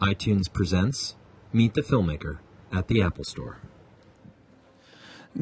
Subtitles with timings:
[0.00, 1.16] iTunes presents
[1.52, 2.38] Meet the Filmmaker
[2.72, 3.58] at the Apple Store.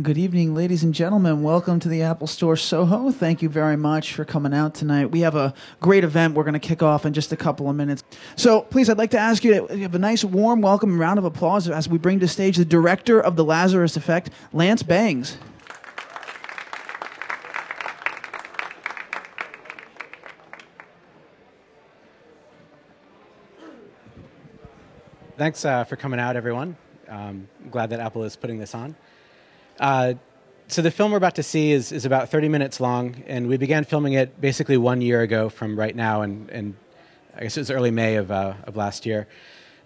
[0.00, 1.42] Good evening, ladies and gentlemen.
[1.42, 3.10] Welcome to the Apple Store Soho.
[3.10, 5.10] Thank you very much for coming out tonight.
[5.10, 7.76] We have a great event we're going to kick off in just a couple of
[7.76, 8.02] minutes.
[8.34, 11.18] So, please, I'd like to ask you to have a nice, warm welcome and round
[11.18, 15.36] of applause as we bring to stage the director of The Lazarus Effect, Lance Bangs.
[25.38, 26.78] Thanks uh, for coming out, everyone.
[27.10, 28.96] Um, I'm glad that Apple is putting this on.
[29.78, 30.14] Uh,
[30.66, 33.58] so the film we're about to see is, is about 30 minutes long, and we
[33.58, 36.74] began filming it basically one year ago from right now, and, and
[37.36, 39.28] I guess it was early May of, uh, of last year.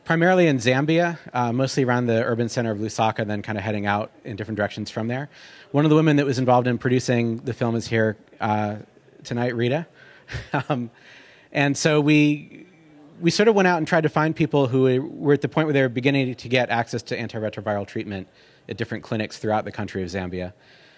[0.05, 3.87] Primarily in Zambia, uh, mostly around the urban center of Lusaka, then kind of heading
[3.87, 5.29] out in different directions from there.
[5.73, 8.77] One of the women that was involved in producing the film is here uh,
[9.25, 9.89] tonight, Rita.
[10.69, 10.93] um,
[11.51, 12.69] and so we
[13.21, 15.67] we sort of went out and tried to find people who were at the point
[15.67, 18.29] where they were beginning to get access to antiretroviral treatment
[18.69, 20.53] at different clinics throughout the country of Zambia.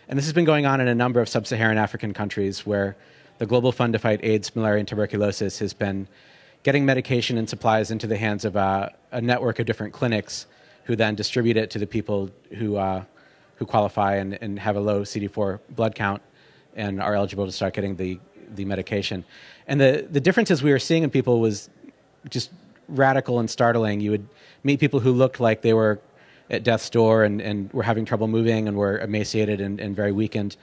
[0.09, 2.97] And this has been going on in a number of sub Saharan African countries where
[3.39, 6.07] the Global Fund to Fight AIDS, Malaria, and Tuberculosis has been
[6.63, 10.47] getting medication and supplies into the hands of uh, a network of different clinics
[10.85, 13.05] who then distribute it to the people who, uh,
[13.57, 16.23] who qualify and, and have a low CD4 blood count
[16.77, 18.21] and are eligible to start getting the,
[18.55, 19.25] the medication.
[19.67, 21.69] And the, the differences we were seeing in people was
[22.29, 22.51] just
[22.89, 24.01] radical and startling.
[24.01, 24.29] You would
[24.63, 26.01] meet people who looked like they were
[26.51, 30.13] at death's door and, and were having trouble moving and were emaciated and, and very
[30.13, 30.57] weakened.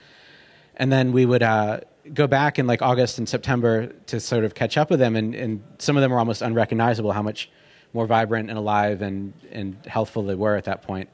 [0.76, 1.80] And then we would uh,
[2.14, 5.34] go back in like August and September to sort of catch up with them, and,
[5.34, 7.50] and some of them were almost unrecognizable how much
[7.92, 11.08] more vibrant and alive and, and healthful they were at that point.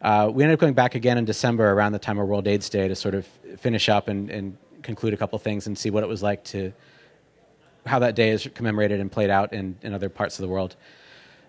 [0.00, 2.68] Uh, we ended up going back again in December around the time of World AIDS
[2.68, 3.26] Day to sort of
[3.58, 6.72] finish up and, and conclude a couple things and see what it was like to
[7.88, 10.76] how that day is commemorated and played out in, in other parts of the world.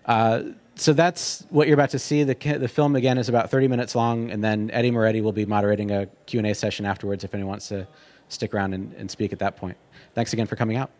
[0.06, 0.42] Uh,
[0.74, 2.24] so that's what you're about to see.
[2.24, 5.44] The, the film, again, is about 30 minutes long, and then Eddy Moretti will be
[5.44, 7.86] moderating a Q&A session afterwards if anyone wants to
[8.28, 9.76] stick around and, and speak at that point.
[10.14, 10.90] Thanks again for coming out.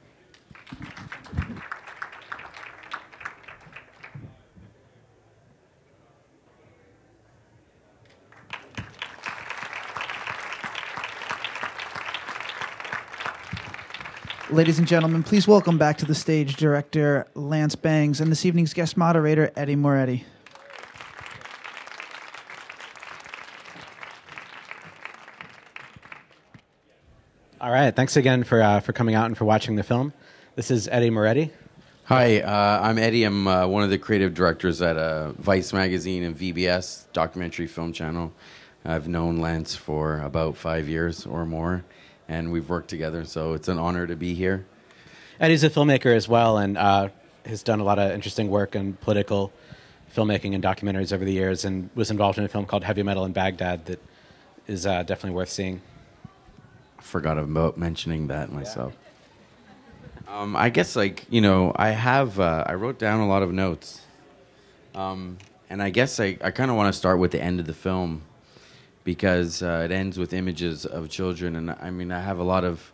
[14.52, 18.74] Ladies and gentlemen, please welcome back to the stage director Lance Bangs and this evening's
[18.74, 20.24] guest moderator Eddy Moretti.
[27.60, 27.94] All right.
[27.94, 30.12] Thanks again for, uh, for coming out and for watching the film.
[30.56, 31.52] This is Eddy Moretti.
[32.06, 33.22] Hi, uh, I'm Eddy.
[33.22, 37.92] I'm uh, one of the creative directors at uh, Vice Magazine and VBS documentary film
[37.92, 38.32] channel.
[38.84, 41.84] I've known Lance for about five years or more
[42.30, 43.24] and we've worked together.
[43.24, 44.64] So it's an honor to be here.
[45.40, 47.08] Eddy's a filmmaker as well, and uh,
[47.44, 49.52] has done a lot of interesting work in political
[50.14, 53.24] filmmaking and documentaries over the years, and was involved in a film called Heavy Metal
[53.24, 53.98] in Baghdad that
[54.68, 55.82] is uh, definitely worth seeing.
[56.98, 58.94] I Forgot about mentioning that myself.
[60.28, 60.40] Yeah.
[60.40, 63.52] Um, I guess like you know I have uh, I wrote down a lot of
[63.52, 64.02] notes,
[64.94, 67.66] um, and I guess I, I kind of want to start with the end of
[67.66, 68.22] the film
[69.14, 71.56] because uh, it ends with images of children.
[71.56, 72.92] And I mean, I have a lot of,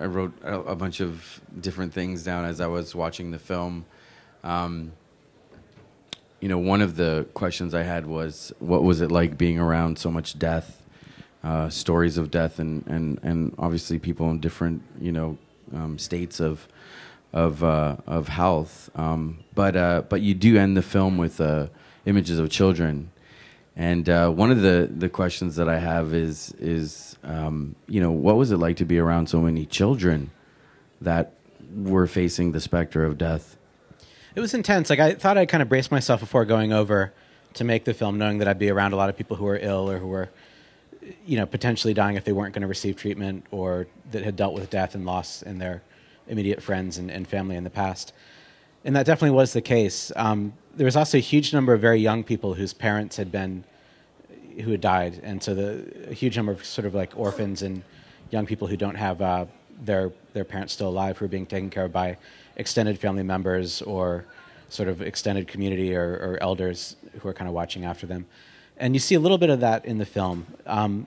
[0.00, 3.84] I wrote a, bunch of different things down as I was watching the film.
[4.42, 4.92] Um,
[6.40, 9.98] you know, one of the questions I had was, what was it like being around
[9.98, 10.86] so much death,
[11.44, 15.36] uh, stories of death, and, and, and obviously people in different, you know,
[15.74, 16.66] um, states of
[17.34, 18.88] of uh, of health.
[18.94, 21.66] Um, but uh, but you do end the film with uh,
[22.06, 23.10] images of children,
[23.80, 28.10] and uh, one of the, the questions that I have is is um, you know
[28.10, 30.30] what was it like to be around so many children
[31.00, 31.32] that
[31.74, 33.56] were facing the specter of death?
[34.34, 34.90] It was intense.
[34.90, 37.14] Like I thought I'd kind of brace myself before going over
[37.54, 39.58] to make the film, knowing that I'd be around a lot of people who were
[39.58, 40.28] ill or who were
[41.24, 44.52] you know potentially dying if they weren't going to receive treatment or that had dealt
[44.52, 45.82] with death and loss in their
[46.28, 48.12] immediate friends and, and family in the past.
[48.84, 50.12] And that definitely was the case.
[50.16, 53.64] Um, there was also a huge number of very young people whose parents had been
[54.60, 57.82] who had died, and so the a huge number of sort of like orphans and
[58.30, 59.46] young people who don't have uh,
[59.82, 62.16] their their parents still alive who are being taken care of by
[62.56, 64.24] extended family members or
[64.68, 68.26] sort of extended community or, or elders who are kind of watching after them.
[68.76, 70.46] And you see a little bit of that in the film.
[70.66, 71.06] Um,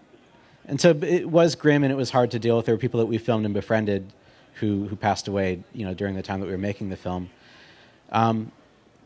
[0.66, 2.66] and so it was grim and it was hard to deal with.
[2.66, 4.12] There were people that we filmed and befriended
[4.56, 7.30] who, who passed away, you know, during the time that we were making the film.
[8.12, 8.52] Um,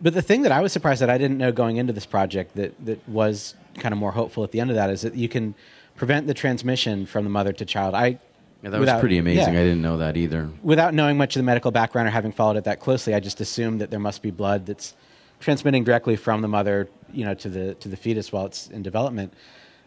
[0.02, 2.56] but the thing that I was surprised that I didn't know going into this project
[2.56, 5.30] that, that was kind of more hopeful at the end of that is that you
[5.30, 5.56] can
[5.96, 7.96] prevent the transmission from the mother to child.
[7.96, 8.20] I
[8.64, 9.54] Yeah, that without- was pretty amazing.
[9.54, 9.60] yeah.
[9.62, 10.50] I didn't know that either.
[10.64, 13.42] without knowing much of the medical background or having followed it that closely, I just
[13.42, 14.96] assumed that there must be blood that's
[15.40, 18.82] transmitting directly from the mother, you know, to the to the fetus while it's in
[18.84, 19.34] development.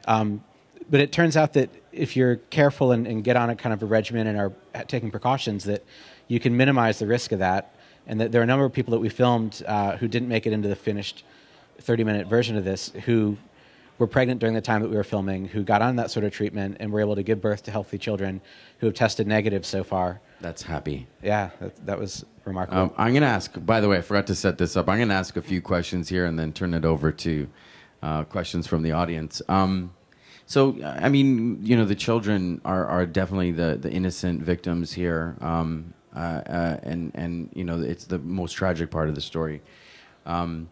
[0.07, 0.43] Um,
[0.89, 3.83] but it turns out that if you're careful and, and get on a kind of
[3.83, 4.53] a regimen and are
[4.89, 5.85] taking precautions, that
[6.29, 7.75] you can minimize the risk of that.
[8.07, 10.47] And that there are a number of people that we filmed uh, who didn't make
[10.47, 11.25] it into the finished
[11.81, 13.37] 30 minute version of this who
[13.99, 16.33] were pregnant during the time that we were filming, who got on that sort of
[16.33, 18.41] treatment and were able to give birth to healthy children
[18.79, 20.21] who have tested negative so far.
[20.41, 21.07] That's happy.
[21.23, 22.81] Yeah, that, that was remarkable.
[22.81, 24.89] Um, I'm going to ask, by the way, I forgot to set this up.
[24.89, 27.49] I'm going to ask a few questions here and then turn it over to
[28.03, 29.43] uh, questions from the audience.
[29.49, 29.93] Um,
[30.47, 35.37] so, I mean, you know, the children are, are definitely the, the innocent victims here.
[35.43, 39.63] Um, and, and, you know, it's the most tragic part of the story.
[40.27, 40.69] Um,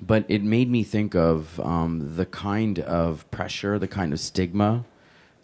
[0.00, 4.84] but it made me think of um, the kind of pressure, the kind of stigma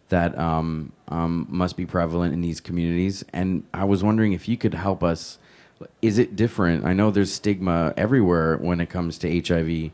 [0.08, 3.24] that um, um, must be prevalent in these communities.
[3.32, 5.38] And I was wondering if you could help us.
[6.02, 6.84] Is it different?
[6.84, 9.90] I know there's stigma everywhere when it comes to HIV,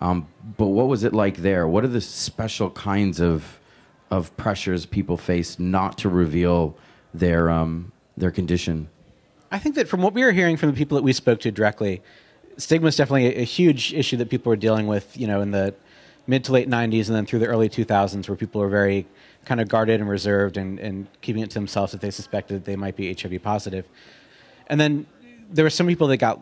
[0.00, 0.26] um,
[0.56, 1.68] but what was it like there?
[1.68, 3.58] What are the special kinds of
[4.10, 6.76] of pressures people face not to reveal
[7.14, 8.88] their um, their condition?
[9.50, 11.50] I think that from what we were hearing from the people that we spoke to
[11.50, 12.02] directly,
[12.56, 15.74] stigma is definitely a, huge issue that people were dealing with, you know, in the
[16.26, 19.06] mid to late 90s and then through the early 2000s, where people were very
[19.44, 22.76] kind of guarded and reserved and, and keeping it to themselves if they suspected they
[22.76, 23.86] might be HIV positive.
[24.68, 25.06] And then
[25.50, 26.40] there were some people that got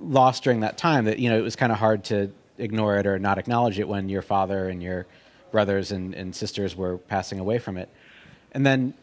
[0.00, 3.06] lost during that time that, you know, it was kind of hard to ignore it
[3.06, 5.06] or not acknowledge it when your father and your
[5.50, 7.88] brothers and, and sisters were passing away from it.
[8.52, 8.94] And then,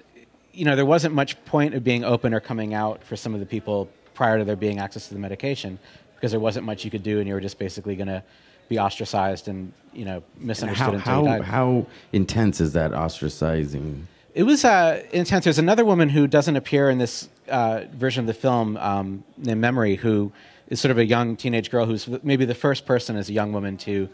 [0.58, 3.40] you know, there wasn't much point of being open or coming out for some of
[3.40, 5.78] the people prior to there being access to the medication
[6.16, 8.24] because there wasn't much you could do and you were just basically going to
[8.68, 11.44] be ostracized and, you know, misunderstood How until you how, died.
[11.44, 14.06] how intense is that ostracizing?
[14.34, 15.44] It was uh, intense.
[15.44, 19.62] There's another woman who doesn't appear in this uh, version of the film um, named
[19.62, 20.32] Memory, who
[20.70, 23.54] is sort of a young teenage girl who's maybe the first person as a young
[23.54, 24.10] woman to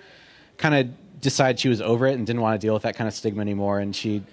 [0.58, 3.08] kind of decide she was over it and didn't want to deal with that kind
[3.08, 3.80] of stigma anymore.
[3.80, 4.24] And she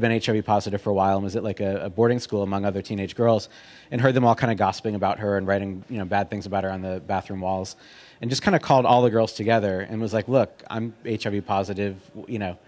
[0.00, 2.64] been HIV positive for a while and was at like a, a boarding school among
[2.64, 3.48] other teenage girls,
[3.90, 6.46] and heard them all kind of gossiping about her and writing you know bad things
[6.46, 7.76] about her on the bathroom walls,
[8.20, 11.46] and just kind of called all the girls together and was like, "Look, I'm HIV
[11.46, 11.96] positive.
[12.28, 12.58] You know."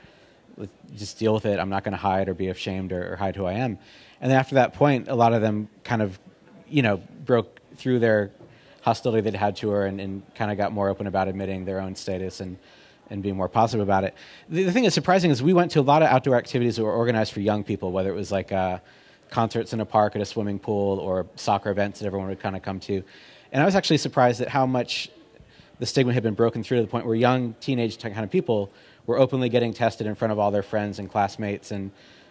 [0.96, 1.60] just deal with it.
[1.60, 3.78] I'm not going to hide or be ashamed or, or hide who I am.
[4.20, 6.19] And then after that point, a lot of them kind of,
[6.69, 8.32] you know, broke through their
[8.81, 11.81] hostility they'd had to her and, and kind of got more open about admitting their
[11.81, 12.58] own status and,
[13.10, 14.14] and being more positive about it.
[14.49, 16.84] The, the thing that's surprising is we went to a lot of outdoor activities that
[16.84, 18.78] were organized for young people, whether it was like uh,
[19.31, 22.56] concerts in a park at a swimming pool or soccer events that everyone would kind
[22.56, 23.02] of come to.
[23.52, 25.10] And I was actually surprised at how much
[25.78, 28.70] the stigma had been broken through to the point where young teenage kind of people
[29.06, 31.90] were openly getting tested in front of all their friends and classmates and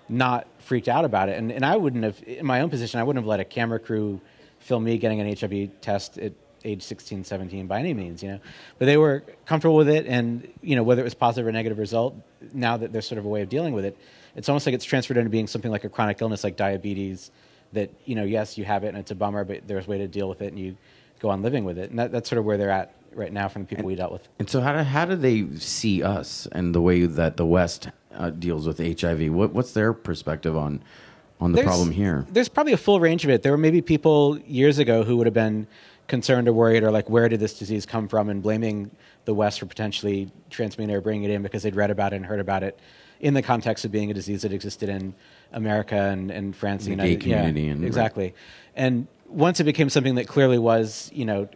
[0.10, 1.38] not freaked out about it.
[1.38, 3.80] And, and I wouldn't have, in my own position, I wouldn't have let a camera
[3.80, 4.22] crew
[4.60, 6.18] film me getting an HIV test
[6.68, 8.40] age 16, 17 by any means, you know.
[8.78, 11.80] But they were comfortable with it and, you know, whether it was positive or negative
[11.80, 12.16] result,
[12.54, 13.98] now that there's sort of a way of dealing with it,
[14.36, 17.32] it's almost like it's transferred into being something like a chronic illness like diabetes
[17.74, 19.98] that, you know, yes, you have it and it's a bummer, but there's a way
[19.98, 20.78] to deal with it and you
[21.20, 21.90] go on living with it.
[21.90, 24.12] And that, that's sort of where they're at right now from the people we dealt
[24.12, 24.28] with.
[24.40, 27.90] And so, how do, how do they see us and the way that the West
[28.14, 29.32] uh, deals with HIV?
[29.34, 30.84] What, what's their perspective on
[31.40, 32.26] on the There's- problem here?
[32.32, 33.42] There's probably a full range of it.
[33.44, 35.68] There were maybe people years ago who would have been
[36.08, 38.92] concerned or worried or like, where did this disease come from, and blaming
[39.26, 42.26] the West for potentially transmitting or bringing it in because they'd read about it and
[42.26, 42.80] heard about it
[43.20, 45.14] in the context of being a disease that existed in
[45.52, 48.34] America and, and France, The and gay United- yeah, community and- exactly.
[48.76, 51.50] And once it became something that clearly was, you know,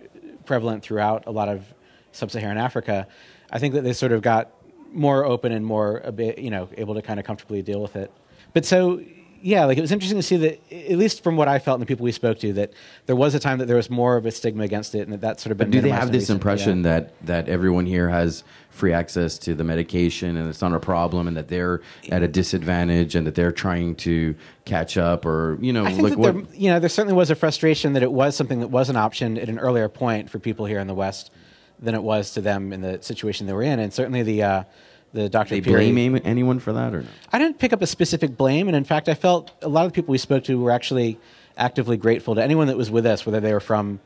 [0.46, 1.64] prevalent throughout a lot of
[2.12, 3.08] sub-Saharan Africa,
[3.52, 4.52] I think that they sort of got
[4.92, 7.96] more open and more a bit, you know, able to kind of comfortably deal with
[7.96, 8.12] it.
[8.54, 9.02] But so,
[9.42, 11.82] yeah, like it was interesting to see that, at least from what I felt and
[11.82, 12.74] the people we spoke to, that
[13.08, 15.22] there was a time that there was more of a stigma against it, and that
[15.22, 15.70] that's sort of been.
[15.70, 16.84] But do they have this recent- impression yeah.
[16.84, 21.28] that that everyone here has free access to the medication and it's not a problem,
[21.28, 25.74] and that they're at a disadvantage, and that they're trying to catch up, or you
[25.74, 26.34] know, I think like that what?
[26.34, 28.96] there, you know, there certainly was a frustration that it was something that was an
[28.96, 31.32] option at an earlier point for people here in the West
[31.80, 34.64] than it was to them in the situation they were in, and certainly the uh,
[35.14, 35.56] the Dr.
[35.56, 37.08] they Piri- blame anyone for that, or no?
[37.32, 39.92] I didn't pick up a specific blame, and in fact, I felt a lot of
[39.92, 41.20] the people we spoke to were actually
[41.58, 44.00] actively grateful to anyone that was with us, whether they were from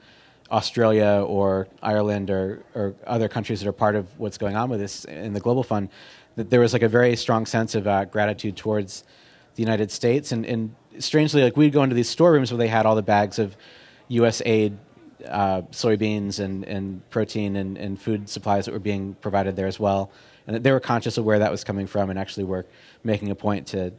[0.52, 4.80] Australia or Ireland or, or other countries that are part of what's going on with
[4.80, 5.90] this in the Global Fund.
[6.36, 9.04] That there was like a very strong sense of uh, gratitude towards
[9.56, 12.86] the United States, and, and strangely, like we'd go into these storerooms where they had
[12.86, 13.56] all the bags of
[14.10, 14.42] U.S.
[14.46, 14.78] aid
[15.28, 19.80] uh, soybeans and, and protein and, and food supplies that were being provided there as
[19.80, 20.12] well.
[20.48, 22.66] And they were conscious of where that was coming from and actually were
[23.04, 23.94] making a point to,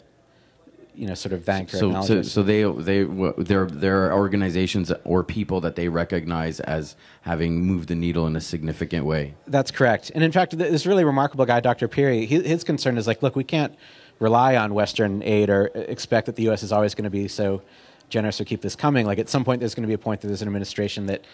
[0.96, 3.04] you know sort of thank So, so, so they they
[3.36, 8.34] there there are organizations or people that they recognize as having moved the needle in
[8.34, 9.34] a significant way.
[9.46, 10.10] That's correct.
[10.14, 11.86] And in fact, this really remarkable guy, Dr.
[11.86, 13.74] Peary, his concern is like, look, we can't
[14.18, 16.62] rely on Western aid or uh, expect that the U.S.
[16.62, 17.62] is always going to be so
[18.08, 19.04] generous or keep this coming.
[19.04, 21.24] Like at some point, there's going to be a point that there's an administration that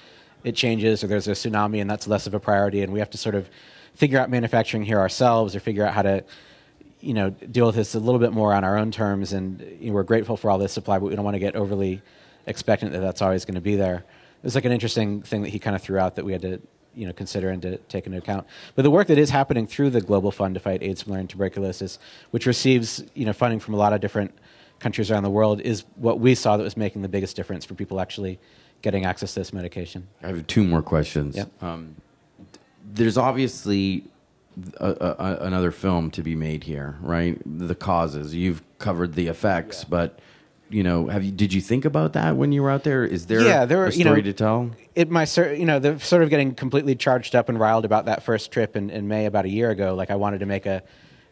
[0.42, 3.10] it changes or there's a tsunami and that's less of a priority, and we have
[3.10, 3.48] to sort of
[3.94, 6.24] figure out manufacturing here ourselves or figure out how to
[7.02, 9.32] you know, deal with this a little bit more on our own terms.
[9.32, 11.56] And you know, we're grateful for all this supply, but we don't want to get
[11.56, 12.00] overly
[12.46, 13.96] expectant that that's always going to be there.
[13.96, 16.42] It was like an interesting thing that he kind of threw out that we had
[16.42, 16.60] to,
[16.94, 18.46] you know, consider and to take into account.
[18.74, 21.30] But the work that is happening through the Global Fund to fight AIDS, malaria, and
[21.30, 21.98] tuberculosis,
[22.30, 24.32] which receives, you know, funding from a lot of different
[24.78, 27.74] countries around the world, is what we saw that was making the biggest difference for
[27.74, 28.38] people actually
[28.80, 30.08] getting access to this medication.
[30.22, 31.36] I have two more questions.
[31.36, 31.62] Yep.
[31.62, 31.96] Um,
[32.84, 34.04] there's obviously
[34.78, 37.40] a, a, another film to be made here, right?
[37.46, 38.34] The causes.
[38.34, 40.18] You've covered the effects, but
[40.68, 41.30] you know, have you?
[41.30, 43.04] Did you think about that when you were out there?
[43.04, 44.70] Is there, Yeah, there were- a you story know, to tell?
[44.94, 48.22] it my you know the sort of getting completely charged up and riled about that
[48.22, 49.94] first trip in, in May about a year ago.
[49.94, 50.82] Like I wanted to make a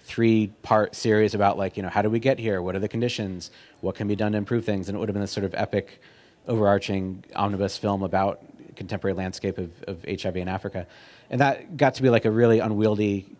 [0.05, 2.61] three part series about like you know how do we get here?
[2.61, 3.51] What are the conditions?
[3.81, 4.89] What can be done to improve things?
[4.91, 6.01] And it would have been this sort of epic,
[6.47, 8.43] overarching omnibus film about
[8.81, 10.87] contemporary landscape of, of HIV in Africa,
[11.29, 13.37] and that got to be like a really unwieldy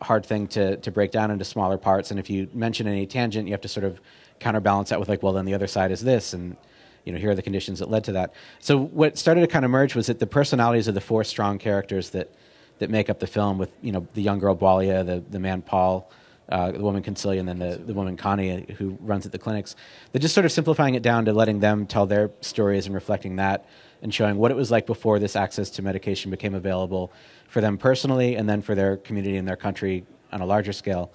[0.00, 2.12] hard thing to, to break down into smaller parts.
[2.12, 4.00] And if you mention any tangent, you have to sort of
[4.38, 6.56] counterbalance that with like, well, then the other side is this, and
[7.04, 8.32] you know, here are the conditions that led to that.
[8.60, 11.58] So what started to kind of merge was that the personalities of the four strong
[11.58, 12.32] characters that
[12.78, 15.62] that make up the film, with you know the young girl Bwalya, the the man
[15.62, 16.10] Paul.
[16.48, 19.74] Uh, the woman Concilia and then the, the woman Connie who runs at the clinics.
[20.12, 23.34] They're just sort of simplifying it down to letting them tell their stories and reflecting
[23.36, 23.66] that
[24.00, 27.12] and showing what it was like before this access to medication became available
[27.48, 31.12] for them personally and then for their community and their country on a larger scale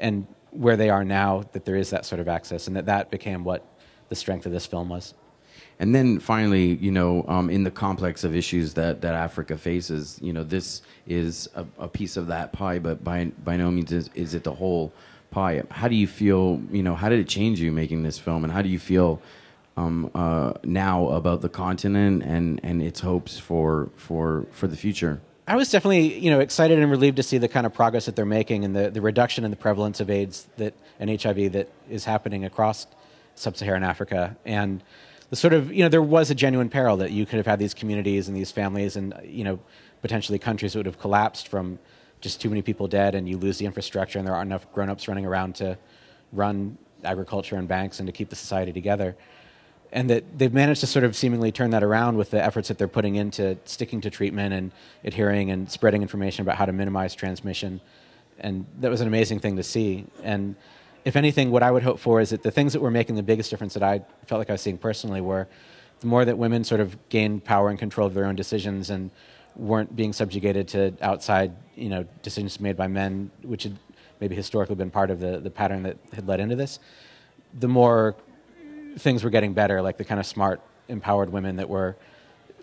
[0.00, 3.08] and where they are now that there is that sort of access and that that
[3.08, 3.64] became what
[4.08, 5.14] the strength of this film was
[5.82, 10.16] And then finally, you know, um, in the complex of issues that, that Africa faces,
[10.22, 13.90] you know, this is a, a piece of that pie, but by by no means
[13.90, 14.92] is, is it the whole
[15.32, 15.64] pie.
[15.72, 16.62] How do you feel?
[16.70, 19.20] You know, how did it change you making this film, and how do you feel
[19.76, 25.20] um, uh, now about the continent and, and its hopes for for for the future?
[25.48, 28.14] I was definitely, you know, excited and relieved to see the kind of progress that
[28.14, 31.68] they're making and the, the reduction in the prevalence of AIDS that and HIV that
[31.90, 32.86] is happening across
[33.34, 34.36] sub-Saharan Africa.
[34.46, 34.84] And
[35.32, 37.58] the sort of, you know, there was a genuine peril that you could have had
[37.58, 39.58] these communities and these families and, you know,
[40.02, 41.78] potentially countries that would have collapsed from
[42.20, 45.08] just too many people dead and you lose the infrastructure and there aren't enough grown-ups
[45.08, 45.78] running around to
[46.34, 49.16] run agriculture and banks and to keep the society together
[49.90, 52.76] and that they've managed to sort of seemingly turn that around with the efforts that
[52.76, 54.70] they're putting into sticking to treatment and
[55.02, 57.80] adhering and spreading information about how to minimize transmission.
[58.38, 60.04] And that was an amazing thing to see.
[60.22, 60.56] And
[61.04, 63.22] if anything, what I would hope for is that the things that were making the
[63.22, 65.48] biggest difference that I felt like I was seeing personally were
[66.00, 69.10] the more that women sort of gained power and control of their own decisions and
[69.56, 73.78] weren't being subjugated to outside, you know, decisions made by men, which had
[74.20, 76.78] maybe historically been part of the, the pattern that had led into this,
[77.58, 78.14] the more
[78.96, 81.96] things were getting better, like the kind of smart, empowered women that were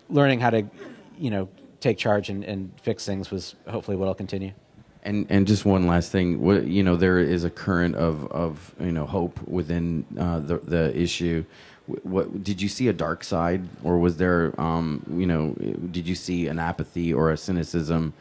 [0.08, 0.64] learning how to,
[1.18, 1.48] you know,
[1.80, 4.52] take charge and, and fix things was hopefully what will continue.
[5.02, 8.74] And and just one last thing, what, you know, there is a current of, of
[8.78, 11.44] you know hope within uh, the the issue.
[12.02, 15.54] What did you see a dark side, or was there, um, you know,
[15.90, 18.12] did you see an apathy or a cynicism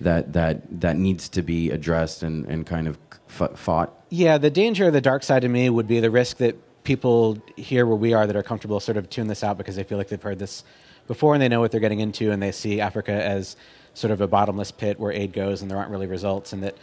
[0.00, 3.92] that that that needs to be addressed and, and kind of fought?
[4.10, 7.38] Yeah, the danger of the dark side to me would be the risk that people
[7.56, 9.98] here where we are that are comfortable sort of tune this out because they feel
[9.98, 10.62] like they've heard this
[11.06, 13.56] before and they know what they're getting into and they see Africa as
[13.96, 16.76] sort of a bottomless pit where aid goes and there aren't really results and that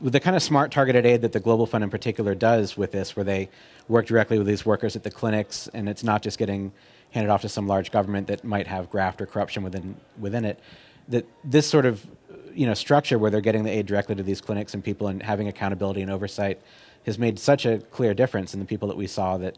[0.00, 3.16] the kind of smart targeted aid that the Global Fund in particular does with this,
[3.16, 3.48] where they
[3.88, 6.72] work directly with these workers at the clinics, and it's not just getting
[7.10, 10.60] handed off to some large government that might have graft or corruption within within it.
[11.08, 12.06] That this sort of
[12.52, 15.22] you know structure where they're getting the aid directly to these clinics and people and
[15.22, 16.60] having accountability and oversight
[17.06, 19.56] has made such a clear difference in the people that we saw that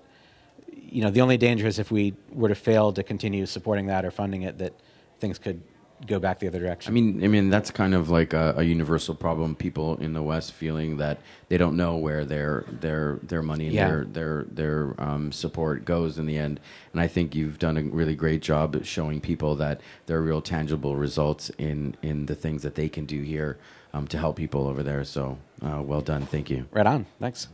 [0.73, 4.05] you know the only danger is if we were to fail to continue supporting that
[4.05, 4.73] or funding it that
[5.19, 5.61] things could
[6.07, 6.91] go back the other direction.
[6.91, 9.55] I mean, I mean that's kind of like a, a universal problem.
[9.55, 13.75] People in the West feeling that they don't know where their their their money and
[13.75, 13.89] Yeah.
[13.89, 16.61] their their their um, support goes in the end.
[16.93, 20.23] And I think you've done a really great job at showing people that there are
[20.23, 23.59] real tangible results in in the things that they can do here
[23.93, 25.05] um, to help people over there.
[25.05, 26.27] So uh, well done.
[26.27, 26.67] Thank you.
[26.73, 27.07] right on.
[27.21, 27.49] Thanks.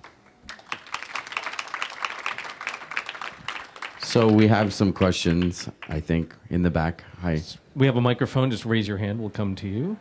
[4.16, 5.68] So we have some questions.
[5.90, 7.04] I think in the back.
[7.20, 7.42] Hi.
[7.74, 8.50] We have a microphone.
[8.50, 9.20] Just raise your hand.
[9.20, 9.98] We'll come to you.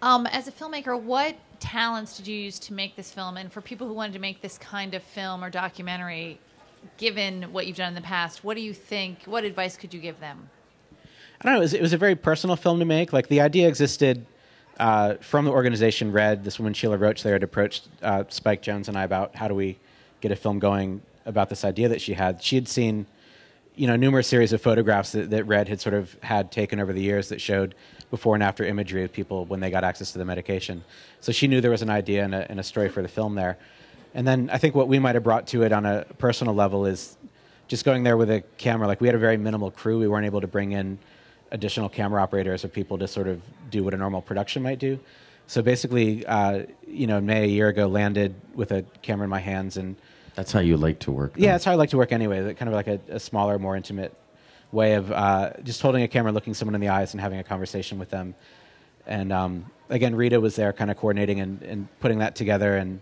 [0.00, 3.36] Um, as a filmmaker, what talents did you use to make this film?
[3.36, 6.40] And for people who wanted to make this kind of film or documentary,
[6.96, 9.24] given what you've done in the past, what do you think?
[9.26, 10.48] What advice could you give them?
[11.42, 11.58] I don't know.
[11.58, 13.12] It was, it was a very personal film to make.
[13.12, 14.24] Like the idea existed
[14.78, 16.44] uh, from the organization Red.
[16.44, 19.54] This woman Sheila Roche there had approached uh, Spike Jonze and I about how do
[19.54, 19.78] we
[20.22, 22.42] get a film going about this idea that she had.
[22.42, 23.06] She had seen,
[23.74, 26.92] you know, numerous series of photographs that, that Red had sort of had taken over
[26.92, 27.74] the years that showed
[28.10, 30.84] before and after imagery of people when they got access to the medication.
[31.20, 33.36] So she knew there was an idea and a, and a story for the film
[33.36, 33.56] there.
[34.12, 36.84] And then I think what we might have brought to it on a personal level
[36.84, 37.16] is
[37.68, 38.88] just going there with a camera.
[38.88, 39.98] Like we had a very minimal crew.
[40.00, 40.98] We weren't able to bring in
[41.52, 44.98] additional camera operators or people to sort of do what a normal production might do.
[45.46, 49.30] So basically, uh, you know, in May a year ago, landed with a camera in
[49.30, 49.96] my hands and.
[50.34, 51.34] That's how you like to work.
[51.36, 52.54] Yeah, that's how I like to work anyway.
[52.54, 54.14] Kind of like a, a smaller, more intimate
[54.72, 57.44] way of uh, just holding a camera, looking someone in the eyes, and having a
[57.44, 58.34] conversation with them.
[59.06, 63.00] And um, again, Rita was there, kind of coordinating and, and putting that together, and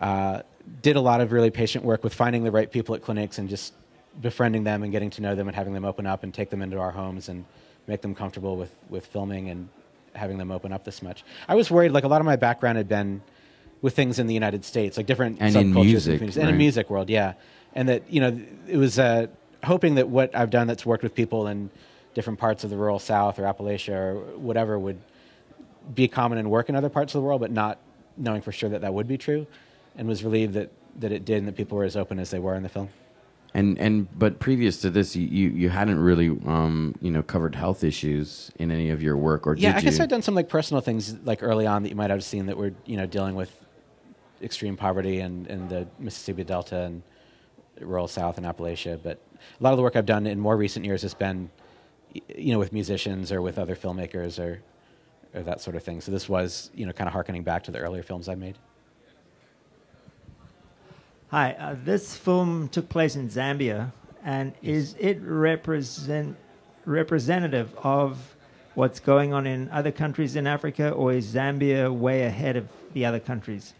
[0.00, 0.42] uh,
[0.82, 3.48] did a lot of really patient work with finding the right people at clinics and
[3.48, 3.74] just
[4.20, 6.62] befriending them and getting to know them and having them open up and take them
[6.62, 7.44] into our homes and
[7.86, 9.68] make them comfortable with, with filming and
[10.14, 11.24] having them open up this much.
[11.48, 13.20] I was worried, like a lot of my background had been
[13.84, 16.48] with things in the United States, like different and subcultures in music, and, right.
[16.48, 17.34] in music world, yeah.
[17.74, 19.26] And that you know, it was uh,
[19.62, 21.68] hoping that what I've done that's worked with people in
[22.14, 24.98] different parts of the rural South or Appalachia or whatever would
[25.94, 27.76] be common and work in other parts of the world, but not
[28.16, 29.46] knowing for sure that that would be true,
[29.98, 32.38] and was relieved that that it did and that people were as open as they
[32.38, 32.88] were in the film.
[33.52, 37.84] And and but previous to this, you you, hadn't really um, you know covered health
[37.84, 40.04] issues in any of your work, or yeah, I guess you?
[40.04, 42.56] I'd done some like personal things like early on that you might have seen that
[42.56, 43.60] were you know dealing with
[44.42, 47.02] extreme poverty and in the Mississippi Delta and
[47.80, 49.00] rural South and Appalachia.
[49.02, 49.20] But
[49.58, 51.50] a lot of the work I've done in more recent years has been
[52.28, 54.62] you know with musicians or with other filmmakers or
[55.34, 56.00] or that sort of thing.
[56.00, 58.58] So this was you know kind of harkening back to the earlier films I made.
[61.28, 66.36] Hi, uh, this film took place in Zambia, and is it represent
[66.84, 68.36] representative of
[68.74, 73.04] what's going on in other countries in Africa, or is Zambia way ahead of the
[73.04, 73.74] other countries?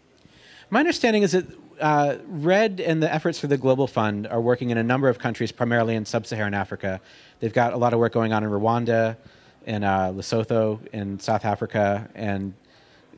[0.69, 1.45] My understanding is that
[1.79, 5.19] uh, Red and the efforts for the Global Fund are working in a number of
[5.19, 7.01] countries, primarily in sub-Saharan Africa.
[7.39, 9.17] They've got a lot of work going on in Rwanda,
[9.65, 12.53] in uh, Lesotho, in South Africa, and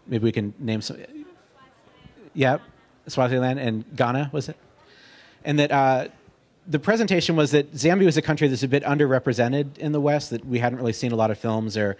[0.08, 0.98] maybe we can name some.
[2.34, 2.58] Yeah,
[3.08, 4.58] Swaziland and Ghana was it?
[5.46, 6.08] And that uh,
[6.68, 10.32] the presentation was that Zambia was a country that's a bit underrepresented in the West,
[10.32, 11.96] that we hadn't really seen a lot of films or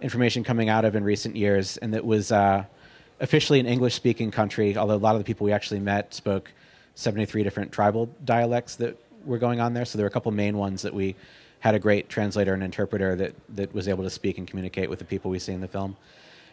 [0.00, 2.64] information coming out of in recent years, and that was uh,
[3.24, 6.52] officially an English speaking country, although a lot of the people we actually met spoke
[6.94, 9.86] 73 different tribal dialects that were going on there.
[9.86, 11.16] So there were a couple main ones that we
[11.60, 14.98] had a great translator and interpreter that, that was able to speak and communicate with
[14.98, 15.96] the people we see in the film.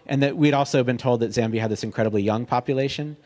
[0.08, 3.18] And that we'd also been told that Zambia had this incredibly young population.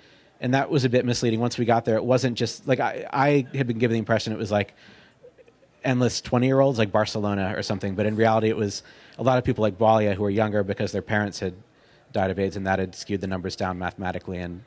[0.42, 1.40] And that was a bit misleading.
[1.40, 4.34] Once we got there, it wasn't just like I, I had been given the impression
[4.34, 4.74] it was like
[5.84, 7.94] endless 20 year olds like Barcelona or something.
[7.94, 8.82] But in reality, it was
[9.20, 11.54] a lot of people like Bwalya who were younger because their parents had
[12.18, 14.38] AIDS, and that had skewed the numbers down mathematically.
[14.38, 14.64] And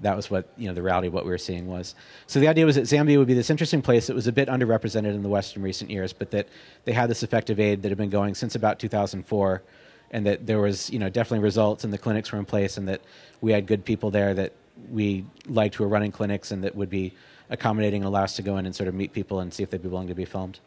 [0.00, 1.94] that was what you know the reality of what we were seeing was.
[2.26, 4.48] So the idea was that Zambia would be this interesting place that was a bit
[4.48, 6.48] underrepresented in the West in recent years, but that
[6.84, 9.62] they had this effective aid that had been going since about 2004,
[10.10, 12.88] and that there was you know definitely results, and the clinics were in place, and
[12.88, 13.00] that
[13.40, 14.52] we had good people there that
[14.90, 17.12] we liked who were running clinics, and that would be
[17.50, 19.70] accommodating and allow us to go in and sort of meet people and see if
[19.70, 20.58] they'd be willing to be filmed.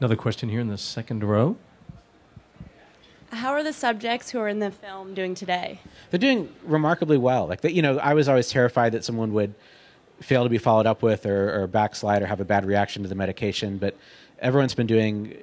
[0.00, 1.56] Another question here in the second row.
[3.32, 5.80] How are the subjects who are in the film doing today?
[6.10, 7.46] They're doing remarkably well.
[7.46, 9.54] Like that, you know, I was always terrified that someone would
[10.20, 13.08] fail to be followed up with, or, or backslide, or have a bad reaction to
[13.08, 13.78] the medication.
[13.78, 13.96] But
[14.38, 15.34] everyone's been doing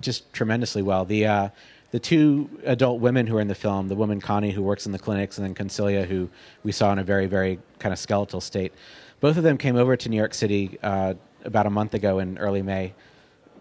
[0.00, 1.04] just tremendously well.
[1.04, 1.48] The uh,
[1.92, 4.90] the two adult women who are in the film, the woman Connie who works in
[4.90, 6.28] the clinics, and then Concilia who
[6.64, 8.72] we saw in a very very kind of skeletal state.
[9.20, 12.36] Both of them came over to New York City uh, about a month ago in
[12.38, 12.94] early May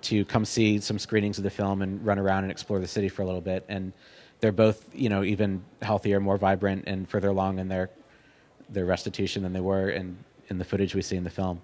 [0.09, 3.09] to come see some screenings of the film and run around and explore the city
[3.09, 3.65] for a little bit.
[3.67, 3.93] And
[4.39, 7.89] they're both, you know, even healthier, more vibrant, and further along in their
[8.69, 10.17] their restitution than they were in
[10.49, 11.61] in the footage we see in the film.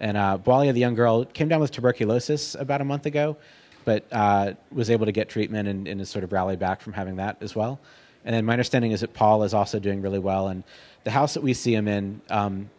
[0.00, 3.36] And uh, the young girl, came down with tuberculosis about a month ago,
[3.84, 7.16] but uh, was able to get treatment and, and sort of rallied back from having
[7.16, 7.78] that as well.
[8.24, 10.48] And then my understanding is that Paul is also doing really well.
[10.48, 10.64] And
[11.04, 12.70] the house that we see him in, um,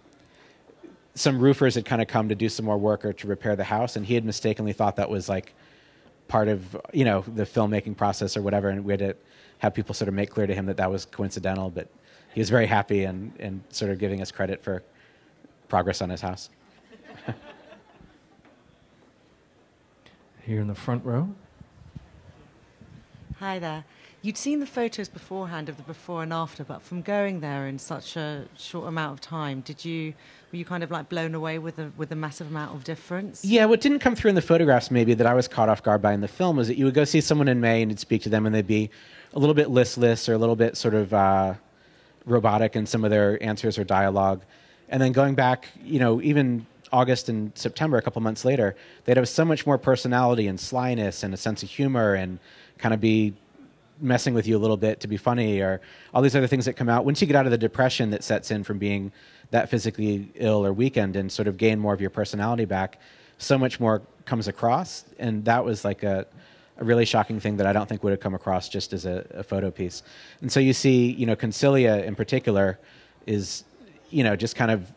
[1.15, 3.63] some roofers had kind of come to do some more work or to repair the
[3.63, 5.55] house, and he had mistakenly thought that was like
[6.27, 9.15] part of you know the filmmaking process or whatever, and we had to
[9.59, 11.69] have people sort of make clear to him that that was coincidental.
[11.69, 11.87] But
[12.33, 14.83] he was very happy and and sort of giving us credit for
[15.69, 16.49] progress on his house.
[20.43, 21.29] Here in the front row.
[23.39, 23.85] Hi there.
[24.21, 27.77] You'd seen the photos beforehand of the before and after, but from going there in
[27.77, 30.15] such a short amount of time, did you
[30.55, 33.43] were you kind of like blown away with the with the massive amount of difference?
[33.43, 36.01] Yeah, what didn't come through in the photographs maybe that I was caught off guard
[36.01, 37.99] by in the film was that you would go see someone in May and you'd
[37.99, 38.89] speak to them and they'd be
[39.33, 41.55] a little bit listless or a little bit sort of uh,
[42.25, 44.43] robotic in some of their answers or dialogue.
[44.87, 49.17] And then going back, you know, even August and September, a couple months later, they'd
[49.17, 52.39] have so much more personality and slyness and a sense of humor and
[52.77, 53.33] kind of be
[53.99, 55.81] messing with you a little bit to be funny or
[56.13, 58.23] all these other things that come out once you get out of the depression that
[58.23, 59.11] sets in from being
[59.51, 62.99] that physically ill or weakened and sort of gain more of your personality back
[63.37, 65.05] so much more comes across.
[65.19, 66.25] And that was like a,
[66.77, 69.25] a really shocking thing that i don't think would have come across just as a,
[69.31, 70.03] a photo piece.
[70.41, 72.79] And so you see you know concilia in particular
[73.25, 73.63] is
[74.09, 74.91] you know just kind of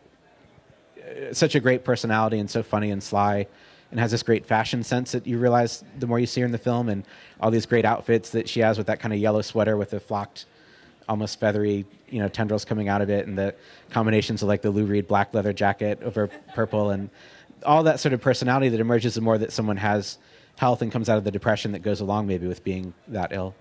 [0.99, 3.47] uh, such a great personality and so funny and sly
[3.91, 6.53] and has this great fashion sense that you realize the more you see her in
[6.53, 7.05] the film and
[7.41, 10.01] all these great outfits that she has with that kind of yellow sweater with the
[10.01, 10.47] flocked
[11.09, 13.55] almost feathery you know tendrils coming out of it and the
[13.91, 17.11] combinations of like the Lou Reed black leather jacket over purple and
[17.65, 20.19] all that sort of personality that emerges the more that someone has
[20.57, 23.55] health and comes out of the depression that goes along maybe with being that ill.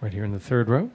[0.00, 0.90] Right here in the third row.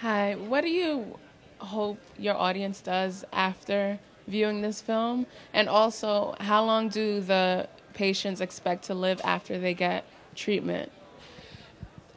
[0.00, 1.18] Hi, what do you
[1.58, 5.26] hope your audience does after viewing this film?
[5.52, 10.04] And also, how long do the patients expect to live after they get
[10.38, 10.90] treatment?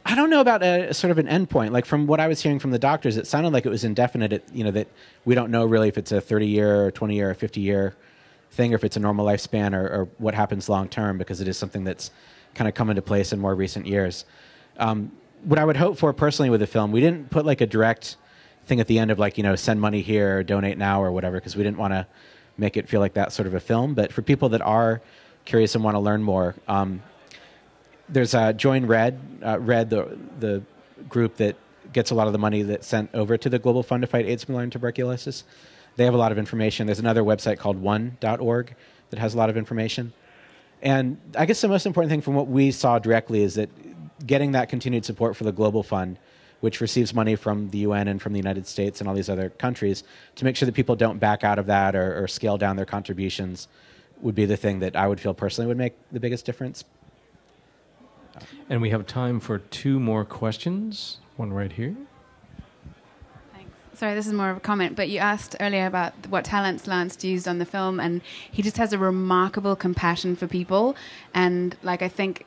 [0.04, 1.70] I don't know about a, sort of an endpoint.
[1.70, 4.32] Like from what I was hearing from the doctors, it sounded like it was indefinite.
[4.32, 4.88] It, you know that
[5.24, 7.94] we don't know really if it's a 30 year or 20 year or 50 year
[8.50, 11.48] thing, or if it's a normal lifespan, or, or what happens long term, because it
[11.48, 12.10] is something that's
[12.54, 14.24] kind of come into place in more recent years.
[14.76, 15.12] Um,
[15.44, 18.16] what I would hope for personally with the film, we didn't put like a direct
[18.66, 21.12] thing at the end of like you know send money here, or donate now, or
[21.12, 22.06] whatever, because we didn't want to
[22.58, 23.94] make it feel like that sort of a film.
[23.94, 25.00] But for people that are
[25.44, 27.02] curious and want to learn more, um,
[28.12, 30.62] there's uh, Join Red, uh, Red, the the
[31.08, 31.56] group that
[31.92, 34.26] gets a lot of the money that's sent over to the Global Fund to fight
[34.26, 35.44] AIDS, malaria, and tuberculosis.
[35.96, 36.86] They have a lot of information.
[36.86, 38.74] There's another website called One.org
[39.10, 40.12] that has a lot of information.
[40.80, 43.68] And I guess the most important thing from what we saw directly is that
[44.26, 46.18] getting that continued support for the Global Fund,
[46.60, 49.50] which receives money from the UN and from the United States and all these other
[49.50, 50.02] countries,
[50.36, 52.86] to make sure that people don't back out of that or, or scale down their
[52.86, 53.68] contributions
[54.22, 56.84] would be the thing that I would feel personally would make the biggest difference.
[58.68, 61.18] And we have time for two more questions.
[61.36, 61.96] One right here.
[63.52, 63.70] Thanks.
[63.94, 67.22] Sorry, this is more of a comment, but you asked earlier about what talents Lance
[67.24, 70.96] used on the film, and he just has a remarkable compassion for people.
[71.34, 72.46] And like, I think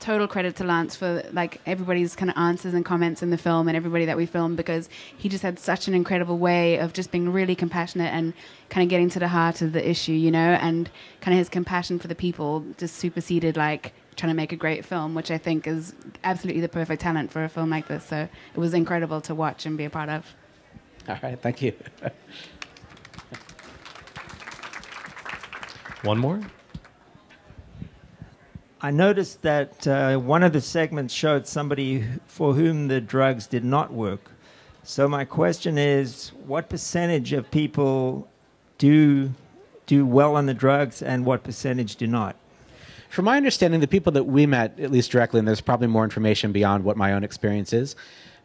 [0.00, 3.68] total credit to Lance for like everybody's kind of answers and comments in the film,
[3.68, 7.10] and everybody that we filmed because he just had such an incredible way of just
[7.10, 8.34] being really compassionate and
[8.68, 11.48] kind of getting to the heart of the issue, you know, and kind of his
[11.48, 15.38] compassion for the people just superseded like trying to make a great film, which I
[15.38, 18.04] think is absolutely the perfect talent for a film like this.
[18.04, 20.26] So it was incredible to watch and be a part of.
[21.08, 21.72] All right, thank you.
[26.02, 26.40] One more.
[28.80, 33.64] I noticed that uh, one of the segments showed somebody for whom the drugs did
[33.64, 34.30] not work.
[34.84, 38.28] So my question is, what percentage of people
[38.78, 39.32] do
[39.86, 42.36] do well on the drugs, and what percentage do not?
[43.08, 46.04] From my understanding, the people that we met, at least directly, and there's probably more
[46.04, 47.96] information beyond what my own experience is,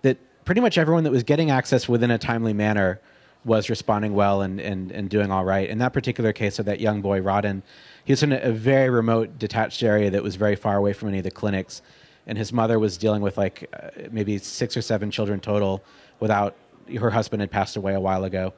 [0.04, 3.00] that pretty much everyone that was getting access within a timely manner
[3.46, 5.70] was responding well and, and, and doing all right.
[5.70, 7.62] In that particular case of that young boy, Rodden,
[8.06, 11.18] he was in a, very remote, detached area that was very far away from any
[11.18, 11.82] of the clinics.
[12.26, 15.84] And his mother was dealing with like uh, maybe six or seven children total
[16.22, 16.56] without
[17.00, 18.54] her husband had passed away a while ago.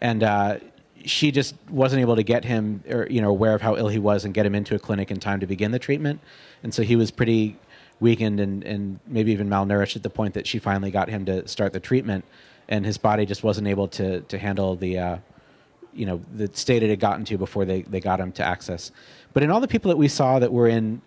[0.00, 0.58] And uh,
[1.04, 3.98] she just wasn't able to get him or you know aware of how ill he
[3.98, 6.20] was and get him into a clinic in time to begin the treatment.
[6.62, 7.56] And so he was pretty
[8.00, 11.46] weakened and, and maybe even malnourished at the point that she finally got him to
[11.46, 12.24] start the treatment.
[12.68, 15.16] And his body just wasn't able to to handle the uh,
[15.92, 18.90] you know the state it had gotten to before they, they got him to access.
[19.32, 21.02] But in all the people that we saw that were in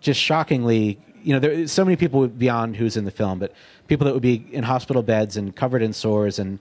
[0.00, 3.52] just shockingly you know so many people beyond who's in the film but
[3.88, 6.58] people that would be in hospital beds and covered in sores and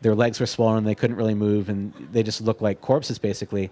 [0.00, 3.70] their legs were swollen they couldn't really move and they just looked like corpses basically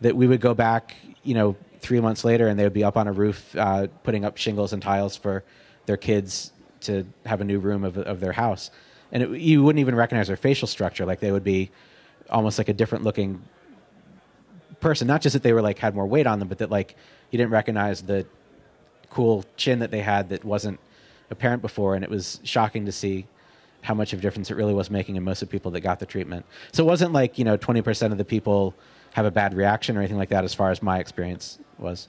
[0.00, 2.96] that we would go back you know three months later and they would be up
[2.96, 5.44] on a roof uh, putting up shingles and tiles for
[5.86, 8.70] their kids to have a new room of, of their house.
[9.12, 11.70] And it, you wouldn't even recognize their facial structure like they would be
[12.28, 13.42] almost like a different looking
[14.80, 15.06] person.
[15.06, 16.96] Not just that they were like had more weight on them but that like
[17.30, 18.26] you didn't recognize the
[19.10, 20.78] cool chin that they had that wasn't
[21.30, 23.26] apparent before and it was shocking to see
[23.86, 25.80] how much of a difference it really was making in most of the people that
[25.80, 26.44] got the treatment.
[26.72, 28.74] So it wasn't like, you know, 20% of the people
[29.12, 32.08] have a bad reaction or anything like that as far as my experience was.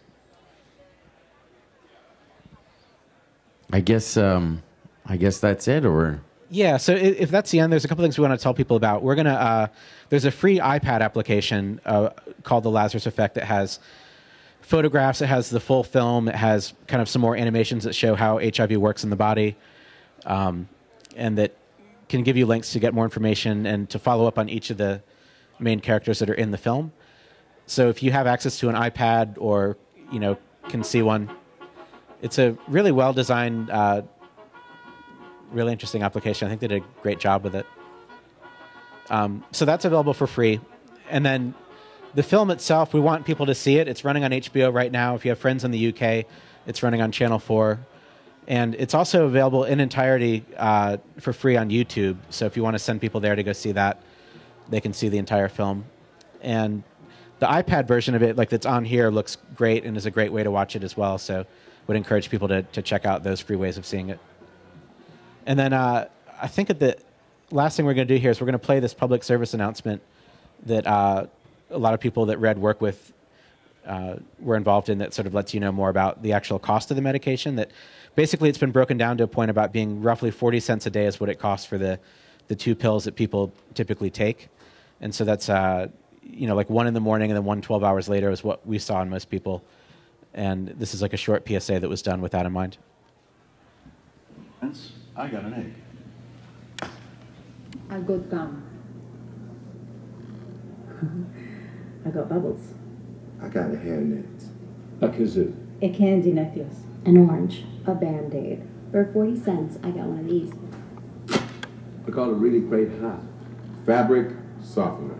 [3.71, 4.63] I guess um,
[5.05, 8.17] I guess that's it, or Yeah, so if that's the end, there's a couple things
[8.17, 9.03] we want to tell people about.
[9.03, 9.67] We're gonna uh,
[10.09, 12.09] there's a free iPad application uh,
[12.43, 13.79] called the Lazarus Effect that has
[14.61, 18.15] photographs, it has the full film, it has kind of some more animations that show
[18.15, 19.55] how HIV works in the body,
[20.25, 20.67] um,
[21.15, 21.53] and that
[22.09, 24.77] can give you links to get more information and to follow up on each of
[24.77, 25.01] the
[25.59, 26.91] main characters that are in the film.
[27.65, 29.77] So if you have access to an iPad or
[30.11, 30.37] you know
[30.69, 31.29] can see one,
[32.21, 33.69] it's a really well designed.
[33.69, 34.03] Uh,
[35.51, 36.47] really interesting application.
[36.47, 37.65] I think they did a great job with it.
[39.09, 40.59] Um, so that's available for free.
[41.09, 41.53] And then
[42.13, 43.87] the film itself, we want people to see it.
[43.87, 45.15] It's running on HBO right now.
[45.15, 46.25] If you have friends in the UK,
[46.65, 47.79] it's running on Channel 4.
[48.47, 52.17] And it's also available in entirety uh, for free on YouTube.
[52.29, 54.01] So if you want to send people there to go see that,
[54.69, 55.85] they can see the entire film.
[56.41, 56.83] And
[57.39, 60.31] the iPad version of it, like that's on here, looks great and is a great
[60.31, 61.17] way to watch it as well.
[61.17, 61.45] So
[61.87, 64.19] would encourage people to, to check out those free ways of seeing it.
[65.45, 66.07] And then uh,
[66.41, 66.97] I think that the
[67.51, 69.53] last thing we're going to do here is we're going to play this public service
[69.53, 70.01] announcement
[70.65, 71.27] that uh,
[71.69, 73.13] a lot of people that Red work with
[73.87, 76.91] uh, were involved in that sort of lets you know more about the actual cost
[76.91, 77.55] of the medication.
[77.55, 77.71] That
[78.15, 81.05] basically it's been broken down to a point about being roughly 40 cents a day
[81.05, 81.99] is what it costs for the,
[82.47, 84.49] the two pills that people typically take.
[84.99, 85.87] And so that's, uh,
[86.21, 88.65] you know, like one in the morning and then one 12 hours later is what
[88.67, 89.63] we saw in most people.
[90.33, 92.77] And this is like a short PSA that was done with that in mind.
[95.15, 96.89] I got an egg.
[97.89, 98.63] I got gum.
[102.05, 102.73] I got bubbles.
[103.41, 104.49] I got a hairnet.
[105.01, 105.53] A kazoo.
[105.81, 106.81] A candy necklace.
[107.05, 107.63] An orange.
[107.85, 108.67] A band aid.
[108.91, 110.51] For 40 cents, I got one of these.
[112.07, 113.19] I got a really great hat.
[113.85, 115.19] Fabric softener.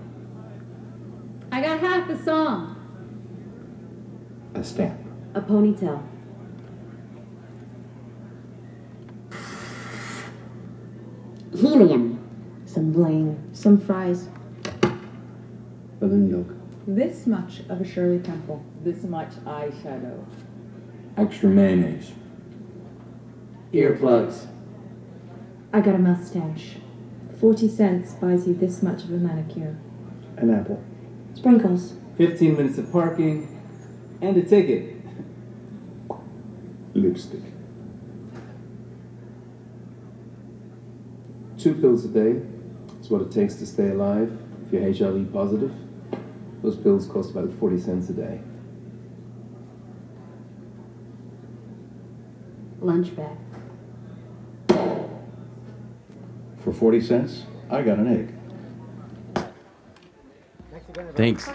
[1.52, 2.76] I got half a song.
[4.56, 5.00] A stamp.
[5.36, 6.02] A ponytail.
[11.56, 12.64] Helium.
[12.66, 13.50] Some bling.
[13.54, 14.28] Some fries.
[16.00, 16.57] Balloon milk.
[16.90, 18.64] This much of a Shirley Temple.
[18.82, 20.24] This much eyeshadow.
[21.18, 22.14] Extra mayonnaise.
[23.74, 24.48] Earplugs.
[25.74, 26.78] I got a mustache.
[27.42, 29.78] 40 cents buys you this much of a manicure.
[30.38, 30.82] An apple.
[31.34, 31.96] Sprinkles.
[32.18, 33.62] 15 minutes of parking,
[34.22, 34.96] and a ticket.
[36.94, 37.44] Lipstick.
[41.58, 42.42] Two pills a day.
[42.98, 45.74] It's what it takes to stay alive if you're HIV positive.
[46.62, 48.40] Those pills cost about 40 cents a day.
[52.82, 53.38] Lunch bag.
[56.60, 58.34] For 40 cents, I got an egg.
[61.16, 61.50] Thanks.